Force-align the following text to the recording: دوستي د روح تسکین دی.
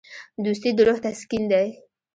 دوستي 0.43 0.69
د 0.75 0.79
روح 0.87 0.97
تسکین 1.05 1.43
دی. 1.51 1.67